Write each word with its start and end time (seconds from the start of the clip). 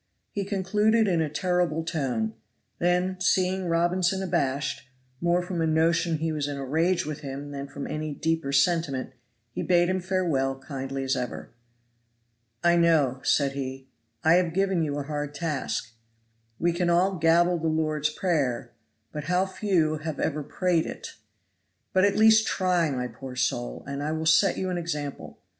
He 0.31 0.45
concluded 0.45 1.07
in 1.07 1.21
a 1.21 1.29
terrible 1.29 1.85
tone; 1.85 2.33
then, 2.79 3.19
seeing 3.21 3.67
Robinson 3.67 4.23
abashed, 4.23 4.89
more 5.21 5.43
from 5.43 5.61
a 5.61 5.67
notion 5.67 6.17
he 6.17 6.31
was 6.31 6.47
in 6.47 6.57
a 6.57 6.65
rage 6.65 7.05
with 7.05 7.19
him 7.19 7.51
than 7.51 7.67
from 7.67 7.85
any 7.85 8.11
deeper 8.11 8.51
sentiment, 8.51 9.11
he 9.51 9.61
bade 9.61 9.89
him 9.89 10.01
farewell 10.01 10.57
kindly 10.57 11.03
as 11.03 11.15
ever. 11.15 11.51
"I 12.63 12.77
know," 12.77 13.19
said 13.21 13.51
he, 13.51 13.89
"I 14.23 14.37
have 14.37 14.55
given 14.55 14.81
you 14.81 14.97
a 14.97 15.03
hard 15.03 15.35
task. 15.35 15.93
We 16.57 16.73
can 16.73 16.89
all 16.89 17.17
gabble 17.19 17.59
the 17.59 17.67
Lord's 17.67 18.09
Prayer, 18.09 18.71
but 19.11 19.25
how 19.25 19.45
few 19.45 19.97
have 19.97 20.19
ever 20.19 20.41
prayed 20.41 20.87
it! 20.87 21.13
But 21.93 22.05
at 22.05 22.17
least 22.17 22.47
try, 22.47 22.89
my 22.89 23.07
poor 23.07 23.35
soul, 23.35 23.83
and 23.85 24.01
I 24.01 24.13
will 24.13 24.25
set 24.25 24.57
you 24.57 24.71
an 24.71 24.79
example. 24.79 25.37